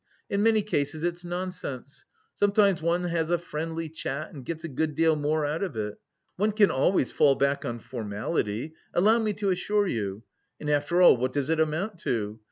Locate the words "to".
9.33-9.49, 11.99-12.39